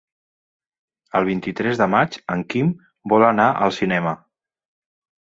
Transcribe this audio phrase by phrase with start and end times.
[1.19, 2.71] El vint-i-tres de maig en Quim
[3.13, 4.15] vol anar al cinema.